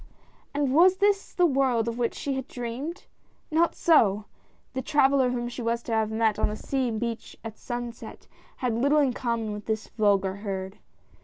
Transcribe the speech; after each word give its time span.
And 0.51 0.73
was 0.73 0.95
this 0.97 1.31
the 1.31 1.45
world 1.45 1.87
of 1.87 1.99
which 1.99 2.15
she 2.15 2.33
had 2.33 2.47
dreamed? 2.47 3.03
Not 3.51 3.75
so! 3.75 4.25
The 4.73 4.81
traveller 4.81 5.29
whom 5.29 5.47
she 5.47 5.61
was 5.61 5.83
to 5.83 5.91
have 5.91 6.09
met 6.09 6.39
on 6.39 6.49
the 6.49 6.55
sea 6.55 6.89
beach 6.89 7.37
at 7.43 7.59
sunset, 7.59 8.25
had 8.55 8.73
little 8.73 8.97
in 8.97 9.13
common 9.13 9.51
with 9.53 9.67
this 9.67 9.89
vulgar 9.99 10.37
herd. 10.37 10.79